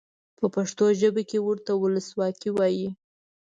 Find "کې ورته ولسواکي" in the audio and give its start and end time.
1.29-2.49